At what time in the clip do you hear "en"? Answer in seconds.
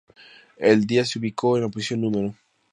1.57-1.61